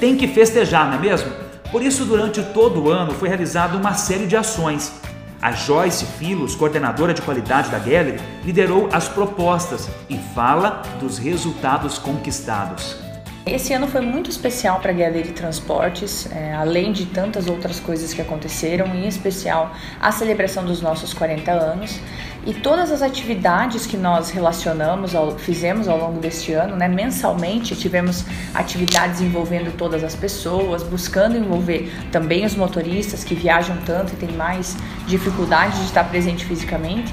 Tem 0.00 0.16
que 0.16 0.26
festejar, 0.26 0.86
não 0.86 0.94
é 0.94 0.98
mesmo? 0.98 1.30
Por 1.70 1.82
isso, 1.82 2.06
durante 2.06 2.42
todo 2.42 2.84
o 2.84 2.88
ano 2.88 3.12
foi 3.12 3.28
realizada 3.28 3.76
uma 3.76 3.92
série 3.92 4.26
de 4.26 4.34
ações. 4.34 4.94
A 5.42 5.52
Joyce 5.52 6.06
Filos, 6.06 6.54
coordenadora 6.54 7.12
de 7.12 7.20
qualidade 7.20 7.68
da 7.68 7.78
Gallery, 7.78 8.18
liderou 8.42 8.88
as 8.90 9.08
propostas 9.08 9.90
e 10.08 10.16
fala 10.34 10.80
dos 10.98 11.18
resultados 11.18 11.98
conquistados. 11.98 13.01
Esse 13.44 13.74
ano 13.74 13.88
foi 13.88 14.00
muito 14.00 14.30
especial 14.30 14.78
para 14.78 14.92
a 14.92 14.94
Gallery 14.94 15.32
Transportes, 15.32 16.30
é, 16.30 16.54
além 16.54 16.92
de 16.92 17.06
tantas 17.06 17.48
outras 17.48 17.80
coisas 17.80 18.14
que 18.14 18.22
aconteceram, 18.22 18.86
em 18.94 19.08
especial 19.08 19.74
a 20.00 20.12
celebração 20.12 20.64
dos 20.64 20.80
nossos 20.80 21.12
40 21.12 21.50
anos 21.50 21.98
e 22.46 22.54
todas 22.54 22.92
as 22.92 23.02
atividades 23.02 23.84
que 23.84 23.96
nós 23.96 24.30
relacionamos, 24.30 25.12
ao, 25.16 25.36
fizemos 25.36 25.88
ao 25.88 25.98
longo 25.98 26.20
deste 26.20 26.52
ano, 26.52 26.76
né, 26.76 26.86
mensalmente 26.86 27.74
tivemos 27.74 28.24
atividades 28.54 29.20
envolvendo 29.20 29.76
todas 29.76 30.04
as 30.04 30.14
pessoas, 30.14 30.84
buscando 30.84 31.36
envolver 31.36 31.92
também 32.12 32.46
os 32.46 32.54
motoristas 32.54 33.24
que 33.24 33.34
viajam 33.34 33.76
tanto 33.84 34.12
e 34.12 34.16
têm 34.16 34.32
mais 34.36 34.76
dificuldade 35.06 35.78
de 35.78 35.84
estar 35.86 36.04
presente 36.04 36.44
fisicamente. 36.44 37.12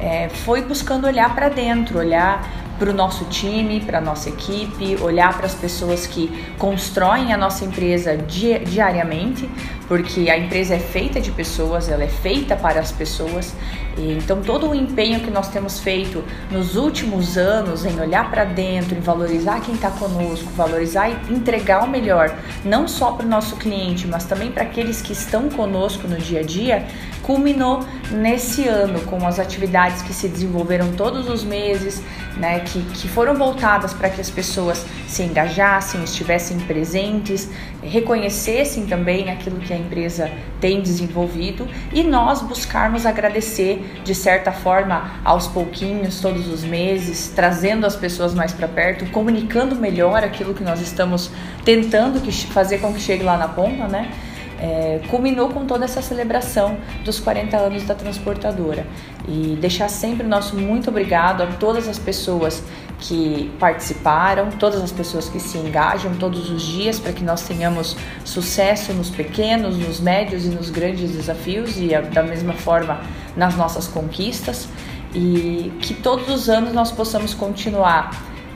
É, 0.00 0.28
foi 0.28 0.60
buscando 0.62 1.06
olhar 1.06 1.34
para 1.34 1.48
dentro, 1.48 1.98
olhar 1.98 2.67
para 2.78 2.90
o 2.90 2.94
nosso 2.94 3.24
time, 3.26 3.80
para 3.80 3.98
a 3.98 4.00
nossa 4.00 4.28
equipe, 4.28 4.96
olhar 5.02 5.36
para 5.36 5.46
as 5.46 5.54
pessoas 5.54 6.06
que 6.06 6.28
constroem 6.58 7.32
a 7.32 7.36
nossa 7.36 7.64
empresa 7.64 8.16
di 8.16 8.58
diariamente, 8.60 9.48
porque 9.88 10.28
a 10.28 10.38
empresa 10.38 10.74
é 10.74 10.78
feita 10.78 11.18
de 11.18 11.32
pessoas, 11.32 11.88
ela 11.88 12.04
é 12.04 12.08
feita 12.08 12.54
para 12.54 12.78
as 12.78 12.92
pessoas. 12.92 13.54
Então, 13.96 14.42
todo 14.42 14.70
o 14.70 14.74
empenho 14.74 15.20
que 15.20 15.30
nós 15.30 15.48
temos 15.48 15.80
feito 15.80 16.22
nos 16.50 16.76
últimos 16.76 17.36
anos 17.36 17.84
em 17.84 17.98
olhar 17.98 18.30
para 18.30 18.44
dentro, 18.44 18.96
em 18.96 19.00
valorizar 19.00 19.60
quem 19.60 19.74
está 19.74 19.90
conosco, 19.90 20.50
valorizar 20.52 21.08
e 21.08 21.32
entregar 21.32 21.82
o 21.82 21.88
melhor, 21.88 22.32
não 22.64 22.86
só 22.86 23.12
para 23.12 23.26
o 23.26 23.28
nosso 23.28 23.56
cliente, 23.56 24.06
mas 24.06 24.24
também 24.24 24.52
para 24.52 24.62
aqueles 24.62 25.00
que 25.00 25.12
estão 25.12 25.48
conosco 25.48 26.06
no 26.06 26.18
dia 26.18 26.40
a 26.40 26.42
dia, 26.44 26.86
culminou 27.22 27.84
nesse 28.10 28.68
ano 28.68 29.00
com 29.00 29.26
as 29.26 29.38
atividades 29.38 30.02
que 30.02 30.12
se 30.12 30.28
desenvolveram 30.28 30.92
todos 30.92 31.28
os 31.28 31.42
meses, 31.42 32.02
né, 32.36 32.60
que, 32.60 32.80
que 32.82 33.08
foram 33.08 33.34
voltadas 33.34 33.92
para 33.92 34.08
que 34.10 34.20
as 34.20 34.30
pessoas 34.30 34.84
se 35.08 35.22
engajassem, 35.22 36.04
estivessem 36.04 36.58
presentes, 36.60 37.48
reconhecessem 37.82 38.86
também 38.86 39.30
aquilo 39.30 39.58
que 39.58 39.72
a 39.72 39.76
empresa 39.76 40.30
tem 40.60 40.82
desenvolvido 40.82 41.66
e 41.92 42.02
nós 42.04 42.42
buscarmos 42.42 43.06
agradecer 43.06 44.00
de 44.04 44.14
certa 44.14 44.52
forma 44.52 45.18
aos 45.24 45.48
pouquinhos, 45.48 46.20
todos 46.20 46.46
os 46.46 46.62
meses, 46.62 47.32
trazendo 47.34 47.86
as 47.86 47.96
pessoas 47.96 48.34
mais 48.34 48.52
para 48.52 48.68
perto, 48.68 49.06
comunicando 49.06 49.74
melhor 49.74 50.22
aquilo 50.22 50.52
que 50.52 50.62
nós 50.62 50.80
estamos 50.80 51.30
tentando 51.64 52.20
que, 52.20 52.30
fazer 52.48 52.78
com 52.78 52.92
que 52.92 53.00
chegue 53.00 53.24
lá 53.24 53.38
na 53.38 53.48
ponta, 53.48 53.88
né? 53.88 54.10
é, 54.60 55.00
culminou 55.08 55.48
com 55.50 55.64
toda 55.64 55.84
essa 55.84 56.02
celebração 56.02 56.76
dos 57.04 57.20
40 57.20 57.56
anos 57.56 57.84
da 57.84 57.94
transportadora. 57.94 58.86
E 59.26 59.56
deixar 59.60 59.88
sempre 59.88 60.26
o 60.26 60.28
nosso 60.28 60.56
muito 60.56 60.90
obrigado 60.90 61.42
a 61.42 61.46
todas 61.46 61.88
as 61.88 61.98
pessoas 61.98 62.62
que 63.00 63.50
participaram, 63.58 64.50
todas 64.50 64.82
as 64.82 64.90
pessoas 64.90 65.28
que 65.28 65.38
se 65.38 65.56
engajam 65.56 66.14
todos 66.14 66.50
os 66.50 66.62
dias 66.62 66.98
para 66.98 67.12
que 67.12 67.22
nós 67.22 67.42
tenhamos 67.42 67.96
sucesso 68.24 68.92
nos 68.92 69.08
pequenos, 69.08 69.76
nos 69.76 70.00
médios 70.00 70.44
e 70.44 70.48
nos 70.48 70.70
grandes 70.70 71.12
desafios 71.12 71.76
e 71.76 71.88
da 72.12 72.22
mesma 72.22 72.54
forma 72.54 73.00
nas 73.36 73.56
nossas 73.56 73.86
conquistas. 73.86 74.68
E 75.14 75.72
que 75.80 75.94
todos 75.94 76.28
os 76.28 76.48
anos 76.48 76.72
nós 76.74 76.90
possamos 76.92 77.32
continuar 77.32 78.10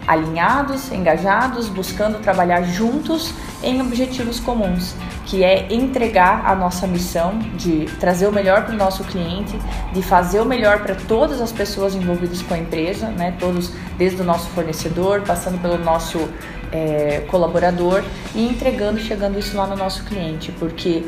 alinhados, 0.06 0.90
engajados, 0.90 1.68
buscando 1.68 2.18
trabalhar 2.20 2.62
juntos 2.62 3.32
em 3.62 3.80
objetivos 3.80 4.40
comuns, 4.40 4.94
que 5.26 5.44
é 5.44 5.72
entregar 5.72 6.44
a 6.46 6.54
nossa 6.54 6.86
missão 6.86 7.38
de 7.56 7.86
trazer 8.00 8.26
o 8.26 8.32
melhor 8.32 8.64
para 8.64 8.74
o 8.74 8.76
nosso 8.76 9.04
cliente, 9.04 9.56
de 9.92 10.02
fazer 10.02 10.40
o 10.40 10.44
melhor 10.44 10.80
para 10.80 10.94
todas 10.94 11.40
as 11.40 11.52
pessoas 11.52 11.94
envolvidas 11.94 12.42
com 12.42 12.54
a 12.54 12.58
empresa, 12.58 13.08
né? 13.08 13.34
Todos, 13.38 13.72
desde 13.96 14.20
o 14.20 14.24
nosso 14.24 14.48
fornecedor, 14.50 15.22
passando 15.22 15.60
pelo 15.60 15.78
nosso 15.78 16.28
é, 16.72 17.24
colaborador 17.28 18.02
e 18.34 18.48
entregando, 18.48 18.98
chegando 18.98 19.38
isso 19.38 19.56
lá 19.56 19.66
no 19.66 19.76
nosso 19.76 20.04
cliente, 20.04 20.50
porque 20.52 21.04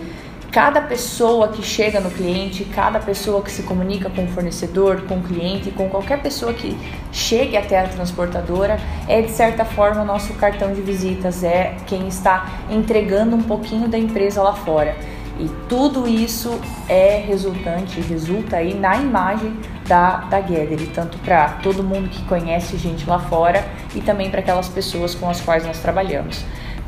cada 0.54 0.80
pessoa 0.80 1.48
que 1.48 1.64
chega 1.64 1.98
no 1.98 2.08
cliente, 2.12 2.64
cada 2.64 3.00
pessoa 3.00 3.42
que 3.42 3.50
se 3.50 3.64
comunica 3.64 4.08
com 4.08 4.22
o 4.22 4.28
fornecedor, 4.28 5.00
com 5.02 5.16
o 5.16 5.20
cliente, 5.20 5.72
com 5.72 5.90
qualquer 5.90 6.22
pessoa 6.22 6.54
que 6.54 6.78
chegue 7.10 7.56
até 7.56 7.80
a 7.80 7.88
transportadora, 7.88 8.78
é 9.08 9.20
de 9.20 9.32
certa 9.32 9.64
forma 9.64 10.02
o 10.02 10.04
nosso 10.04 10.32
cartão 10.34 10.72
de 10.72 10.80
visitas, 10.80 11.42
é 11.42 11.74
quem 11.88 12.06
está 12.06 12.60
entregando 12.70 13.34
um 13.34 13.42
pouquinho 13.42 13.88
da 13.88 13.98
empresa 13.98 14.40
lá 14.44 14.54
fora. 14.54 14.94
E 15.40 15.50
tudo 15.68 16.06
isso 16.06 16.56
é 16.88 17.16
resultante, 17.26 18.00
resulta 18.00 18.58
aí 18.58 18.74
na 18.74 18.94
imagem 18.94 19.58
da, 19.88 20.18
da 20.18 20.38
Gather, 20.38 20.88
tanto 20.94 21.18
para 21.18 21.48
todo 21.64 21.82
mundo 21.82 22.08
que 22.08 22.22
conhece 22.26 22.76
gente 22.76 23.04
lá 23.10 23.18
fora 23.18 23.66
e 23.92 24.00
também 24.00 24.30
para 24.30 24.38
aquelas 24.38 24.68
pessoas 24.68 25.16
com 25.16 25.28
as 25.28 25.40
quais 25.40 25.66
nós 25.66 25.80
trabalhamos. 25.80 26.44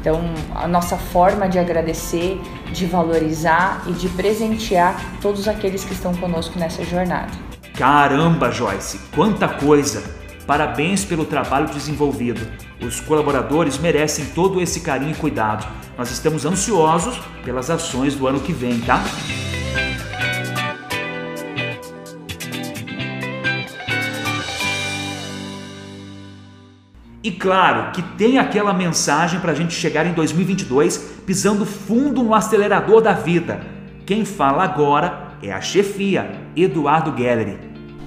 Então, 0.06 0.22
a 0.54 0.68
nossa 0.68 0.96
forma 0.96 1.48
de 1.48 1.58
agradecer, 1.58 2.40
de 2.72 2.86
valorizar 2.86 3.82
e 3.88 3.92
de 3.92 4.08
presentear 4.10 5.18
todos 5.20 5.48
aqueles 5.48 5.84
que 5.84 5.94
estão 5.94 6.14
conosco 6.14 6.56
nessa 6.60 6.84
jornada. 6.84 7.32
Caramba, 7.76 8.52
Joyce, 8.52 9.00
quanta 9.12 9.48
coisa! 9.48 10.04
Parabéns 10.46 11.04
pelo 11.04 11.24
trabalho 11.24 11.66
desenvolvido. 11.70 12.40
Os 12.80 13.00
colaboradores 13.00 13.78
merecem 13.78 14.26
todo 14.26 14.60
esse 14.60 14.78
carinho 14.78 15.10
e 15.10 15.16
cuidado. 15.16 15.66
Nós 15.98 16.08
estamos 16.12 16.44
ansiosos 16.44 17.20
pelas 17.44 17.68
ações 17.68 18.14
do 18.14 18.28
ano 18.28 18.38
que 18.38 18.52
vem, 18.52 18.78
tá? 18.82 19.02
E 27.26 27.32
claro 27.32 27.90
que 27.90 28.00
tem 28.16 28.38
aquela 28.38 28.72
mensagem 28.72 29.40
para 29.40 29.50
a 29.50 29.54
gente 29.56 29.74
chegar 29.74 30.06
em 30.06 30.12
2022 30.12 31.22
pisando 31.26 31.66
fundo 31.66 32.22
no 32.22 32.32
acelerador 32.32 33.02
da 33.02 33.12
vida. 33.12 33.66
Quem 34.06 34.24
fala 34.24 34.62
agora 34.62 35.36
é 35.42 35.50
a 35.50 35.60
chefia, 35.60 36.40
Eduardo 36.54 37.10
Gallery. 37.10 37.58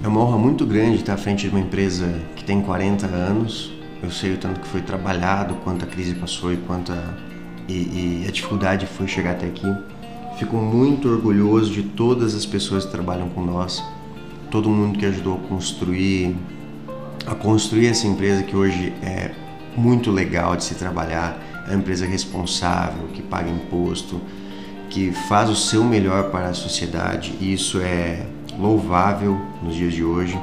É 0.02 0.08
uma 0.08 0.22
honra 0.22 0.38
muito 0.38 0.66
grande 0.66 1.00
estar 1.00 1.16
à 1.16 1.18
frente 1.18 1.42
de 1.42 1.50
uma 1.50 1.60
empresa 1.60 2.08
que 2.34 2.46
tem 2.46 2.62
40 2.62 3.08
anos. 3.08 3.74
Eu 4.02 4.10
sei 4.10 4.36
o 4.36 4.38
tanto 4.38 4.62
que 4.62 4.68
foi 4.70 4.82
trabalhado, 4.82 5.56
quanto 5.66 5.84
a 5.84 5.88
crise 5.90 6.16
passou 6.16 6.54
e 6.54 6.56
quanto 6.56 6.94
a, 6.94 7.04
e, 7.68 8.24
e 8.24 8.26
a 8.26 8.32
dificuldade 8.32 8.86
foi 8.86 9.06
chegar 9.06 9.32
até 9.32 9.48
aqui. 9.48 9.68
Fico 10.38 10.56
muito 10.56 11.10
orgulhoso 11.10 11.74
de 11.74 11.84
todas 11.84 12.34
as 12.36 12.46
pessoas 12.46 12.86
que 12.86 12.92
trabalham 12.92 13.28
com 13.28 13.44
nós, 13.44 13.84
todo 14.50 14.70
mundo 14.70 14.98
que 14.98 15.06
ajudou 15.06 15.42
a 15.44 15.48
construir 15.50 16.38
a 17.30 17.36
construir 17.36 17.88
essa 17.88 18.08
empresa 18.08 18.42
que 18.42 18.56
hoje 18.56 18.92
é 19.04 19.30
muito 19.78 20.10
legal 20.10 20.56
de 20.56 20.64
se 20.64 20.74
trabalhar, 20.74 21.40
é 21.68 21.70
uma 21.70 21.80
empresa 21.80 22.04
responsável, 22.04 23.08
que 23.14 23.22
paga 23.22 23.48
imposto, 23.48 24.20
que 24.90 25.12
faz 25.12 25.48
o 25.48 25.56
seu 25.56 25.84
melhor 25.84 26.32
para 26.32 26.48
a 26.48 26.54
sociedade, 26.56 27.36
e 27.40 27.54
isso 27.54 27.80
é 27.80 28.26
louvável 28.58 29.40
nos 29.62 29.76
dias 29.76 29.94
de 29.94 30.04
hoje. 30.04 30.40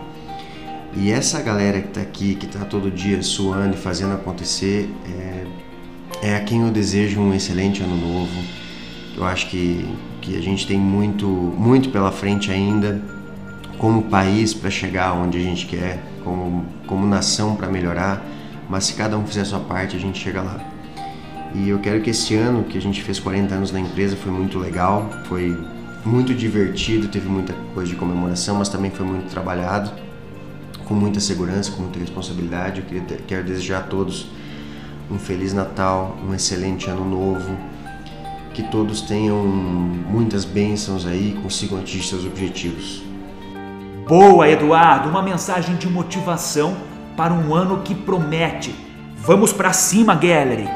E 0.94 1.10
essa 1.10 1.42
galera 1.42 1.80
que 1.80 1.88
está 1.88 2.00
aqui, 2.00 2.36
que 2.36 2.46
está 2.46 2.64
todo 2.64 2.88
dia 2.88 3.20
suando 3.20 3.74
e 3.74 3.78
fazendo 3.78 4.14
acontecer, 4.14 4.88
é, 5.08 6.28
é 6.28 6.36
a 6.36 6.40
quem 6.40 6.62
eu 6.62 6.70
desejo 6.70 7.20
um 7.20 7.34
excelente 7.34 7.82
ano 7.82 7.96
novo. 7.96 8.44
Eu 9.16 9.24
acho 9.24 9.50
que, 9.50 9.84
que 10.22 10.36
a 10.36 10.40
gente 10.40 10.68
tem 10.68 10.78
muito, 10.78 11.26
muito 11.26 11.90
pela 11.90 12.12
frente 12.12 12.50
ainda 12.52 13.15
como 13.78 14.04
país 14.04 14.54
para 14.54 14.70
chegar 14.70 15.12
onde 15.12 15.38
a 15.38 15.40
gente 15.40 15.66
quer, 15.66 16.02
como, 16.24 16.64
como 16.86 17.06
nação 17.06 17.56
para 17.56 17.68
melhorar, 17.68 18.24
mas 18.68 18.84
se 18.84 18.94
cada 18.94 19.16
um 19.16 19.26
fizer 19.26 19.42
a 19.42 19.44
sua 19.44 19.60
parte, 19.60 19.96
a 19.96 20.00
gente 20.00 20.18
chega 20.18 20.42
lá. 20.42 20.60
E 21.54 21.68
eu 21.68 21.78
quero 21.78 22.00
que 22.00 22.10
esse 22.10 22.34
ano, 22.34 22.64
que 22.64 22.76
a 22.76 22.80
gente 22.80 23.02
fez 23.02 23.18
40 23.18 23.54
anos 23.54 23.72
na 23.72 23.80
empresa, 23.80 24.16
foi 24.16 24.32
muito 24.32 24.58
legal, 24.58 25.10
foi 25.24 25.56
muito 26.04 26.34
divertido, 26.34 27.08
teve 27.08 27.28
muita 27.28 27.52
coisa 27.74 27.90
de 27.90 27.96
comemoração, 27.96 28.56
mas 28.56 28.68
também 28.68 28.90
foi 28.90 29.06
muito 29.06 29.30
trabalhado, 29.30 29.90
com 30.84 30.94
muita 30.94 31.20
segurança, 31.20 31.70
com 31.72 31.82
muita 31.82 31.98
responsabilidade. 31.98 32.80
Eu 32.80 32.86
queria, 32.86 33.18
quero 33.26 33.44
desejar 33.44 33.78
a 33.78 33.82
todos 33.82 34.26
um 35.10 35.18
Feliz 35.18 35.52
Natal, 35.52 36.18
um 36.26 36.34
excelente 36.34 36.90
Ano 36.90 37.08
Novo, 37.08 37.56
que 38.52 38.62
todos 38.64 39.02
tenham 39.02 39.44
muitas 39.44 40.44
bênçãos 40.44 41.06
aí 41.06 41.30
e 41.36 41.42
consigam 41.42 41.78
atingir 41.78 42.08
seus 42.08 42.24
objetivos. 42.24 43.05
Boa, 44.08 44.48
Eduardo, 44.48 45.08
uma 45.08 45.20
mensagem 45.20 45.74
de 45.74 45.88
motivação 45.88 46.76
para 47.16 47.34
um 47.34 47.52
ano 47.52 47.82
que 47.82 47.92
promete. 47.92 48.72
Vamos 49.16 49.52
para 49.52 49.72
cima, 49.72 50.14
Gallery! 50.14 50.68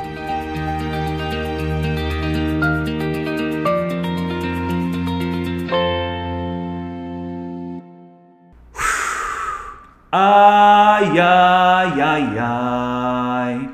Ai, 10.11 11.21
ai, 11.21 12.01
ai, 12.01 12.39
ai, 12.41 13.71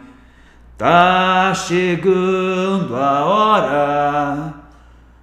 tá 0.77 1.55
chegando 1.55 2.95
a 2.95 3.25
hora, 3.25 4.55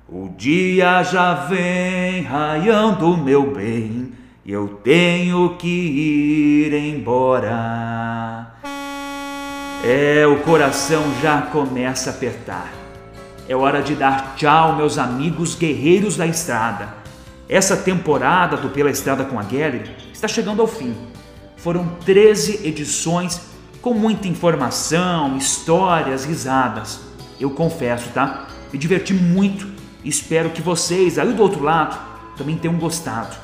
o 0.09 0.27
dia 0.29 1.03
já 1.03 1.35
vem 1.35 2.23
raiando, 2.23 3.15
meu 3.15 3.53
bem 3.53 4.12
eu 4.45 4.79
tenho 4.83 5.55
que 5.57 5.67
ir 5.67 6.73
embora. 6.73 8.55
É, 9.83 10.25
o 10.27 10.39
coração 10.41 11.03
já 11.21 11.41
começa 11.41 12.09
a 12.09 12.13
apertar. 12.13 12.71
É 13.47 13.55
hora 13.55 13.81
de 13.81 13.95
dar 13.95 14.35
tchau, 14.35 14.75
meus 14.75 14.97
amigos 14.97 15.55
guerreiros 15.55 16.17
da 16.17 16.25
estrada. 16.25 16.89
Essa 17.47 17.75
temporada 17.75 18.57
do 18.57 18.69
Pela 18.69 18.89
Estrada 18.89 19.25
com 19.25 19.39
a 19.39 19.43
Gallery 19.43 19.89
está 20.13 20.27
chegando 20.27 20.61
ao 20.61 20.67
fim. 20.67 20.95
Foram 21.57 21.87
13 22.05 22.67
edições 22.67 23.41
com 23.81 23.93
muita 23.93 24.27
informação, 24.27 25.37
histórias, 25.37 26.25
risadas. 26.25 27.01
Eu 27.39 27.49
confesso, 27.51 28.09
tá? 28.09 28.47
Me 28.71 28.79
diverti 28.79 29.13
muito 29.13 29.73
espero 30.03 30.49
que 30.49 30.61
vocês 30.61 31.17
aí 31.17 31.33
do 31.33 31.41
outro 31.41 31.63
lado 31.63 31.97
também 32.37 32.57
tenham 32.57 32.75
gostado. 32.77 33.35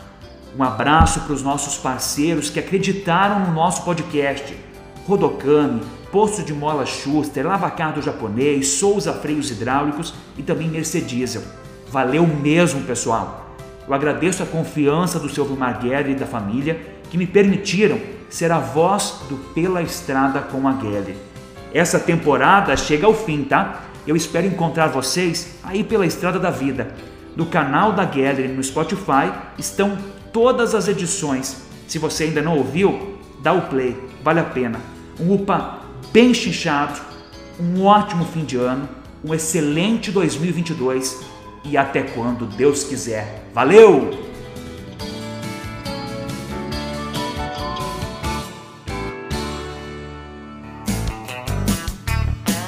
Um 0.58 0.64
abraço 0.64 1.22
para 1.22 1.34
os 1.34 1.44
nossos 1.44 1.78
parceiros 1.78 2.50
que 2.50 2.60
acreditaram 2.60 3.46
no 3.46 3.54
nosso 3.54 3.84
podcast. 3.84 4.56
Rodocami, 5.08 5.82
Posto 6.12 6.44
de 6.44 6.54
Mola 6.54 6.86
Schuster, 6.86 7.46
Lavacar 7.46 7.94
do 7.94 8.02
Japonês, 8.02 8.68
Souza 8.68 9.14
Freios 9.14 9.52
Hidráulicos 9.52 10.14
e 10.38 10.44
também 10.44 10.68
Mercediesel. 10.68 11.44
Valeu 11.92 12.26
mesmo, 12.26 12.82
pessoal! 12.82 13.56
Eu 13.88 13.94
agradeço 13.94 14.44
a 14.44 14.46
confiança 14.46 15.20
do 15.20 15.30
seu 15.30 15.46
Vilmar 15.46 15.80
e 16.08 16.16
da 16.16 16.26
família 16.26 16.80
que 17.10 17.18
me 17.18 17.26
permitiram 17.26 18.00
ser 18.30 18.52
a 18.52 18.60
voz 18.60 19.22
do 19.28 19.36
Pela 19.54 19.82
Estrada 19.82 20.40
com 20.42 20.68
a 20.68 20.74
Guerra. 20.74 21.16
Essa 21.74 22.00
temporada 22.00 22.76
chega 22.78 23.08
ao 23.08 23.14
fim, 23.14 23.44
tá? 23.44 23.82
Eu 24.06 24.16
espero 24.16 24.48
encontrar 24.48 24.88
vocês 24.88 25.56
aí 25.64 25.84
pela 25.84 26.06
Estrada 26.06 26.40
da 26.40 26.50
Vida. 26.50 26.94
No 27.40 27.46
canal 27.46 27.94
da 27.94 28.04
Gallery 28.04 28.50
no 28.50 28.62
Spotify 28.62 29.32
estão 29.58 29.98
todas 30.34 30.76
as 30.76 30.90
edições. 30.90 31.56
Se 31.88 31.98
você 31.98 32.26
ainda 32.26 32.42
não 32.42 32.58
ouviu, 32.58 33.18
dá 33.42 33.54
o 33.54 33.62
play, 33.70 33.96
vale 34.22 34.42
a 34.42 34.44
pena. 34.44 34.78
Um 35.18 35.36
UPA 35.36 35.80
bem 36.12 36.34
chinchado, 36.34 37.00
um 37.58 37.86
ótimo 37.86 38.26
fim 38.26 38.44
de 38.44 38.58
ano, 38.58 38.90
um 39.24 39.34
excelente 39.34 40.12
2022 40.12 41.22
e 41.64 41.78
até 41.78 42.04
quando 42.04 42.46
Deus 42.46 42.84
quiser. 42.84 43.46
Valeu! 43.54 44.20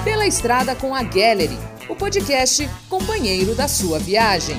Pela 0.05 0.25
Estrada 0.25 0.75
com 0.75 0.95
a 0.95 1.03
Gallery, 1.03 1.59
o 1.91 1.95
podcast 1.95 2.65
companheiro 2.87 3.53
da 3.53 3.67
sua 3.67 3.99
viagem. 3.99 4.55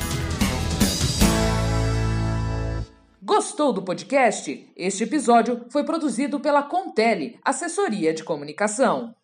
Gostou? 3.22 3.72
Do 3.72 3.82
podcast? 3.82 4.70
Este 4.76 5.04
episódio 5.04 5.64
foi 5.70 5.82
produzido 5.82 6.38
pela 6.38 6.62
Contele, 6.62 7.38
assessoria 7.42 8.12
de 8.12 8.22
comunicação. 8.22 9.14